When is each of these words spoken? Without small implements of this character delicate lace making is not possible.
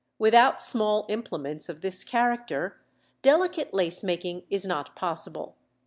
Without 0.17 0.59
small 0.59 1.05
implements 1.09 1.69
of 1.69 1.81
this 1.81 2.03
character 2.03 2.81
delicate 3.21 3.71
lace 3.71 4.03
making 4.03 4.41
is 4.49 4.65
not 4.65 4.95
possible. 4.95 5.55